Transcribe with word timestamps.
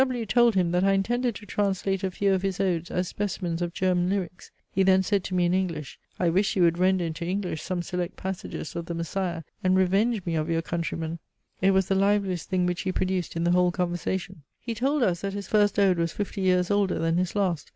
W 0.03 0.25
told 0.25 0.55
him 0.55 0.71
that 0.71 0.83
I 0.83 0.93
intended 0.93 1.35
to 1.35 1.45
translate 1.45 2.03
a 2.03 2.09
few 2.09 2.33
of 2.33 2.41
his 2.41 2.59
odes 2.59 2.89
as 2.89 3.07
specimens 3.07 3.61
of 3.61 3.71
German 3.71 4.09
lyrics 4.09 4.49
he 4.71 4.81
then 4.81 5.03
said 5.03 5.23
to 5.25 5.35
me 5.35 5.45
in 5.45 5.53
English, 5.53 5.99
"I 6.19 6.27
wish 6.29 6.55
you 6.55 6.63
would 6.63 6.79
render 6.79 7.05
into 7.05 7.23
English 7.23 7.61
some 7.61 7.83
select 7.83 8.15
passages 8.17 8.75
of 8.75 8.87
THE 8.87 8.95
MESSIAH, 8.95 9.43
and 9.63 9.77
revenge 9.77 10.25
me 10.25 10.33
of 10.33 10.49
your 10.49 10.63
countryman!". 10.63 11.19
It 11.61 11.69
was 11.69 11.87
the 11.87 11.93
liveliest 11.93 12.49
thing 12.49 12.65
which 12.65 12.81
he 12.81 12.91
produced 12.91 13.35
in 13.35 13.43
the 13.43 13.51
whole 13.51 13.69
conversation. 13.71 14.41
He 14.59 14.73
told 14.73 15.03
us, 15.03 15.21
that 15.21 15.33
his 15.33 15.47
first 15.47 15.77
ode 15.77 15.99
was 15.99 16.13
fifty 16.13 16.41
years 16.41 16.71
older 16.71 16.97
than 16.97 17.17
his 17.17 17.35
last. 17.35 17.69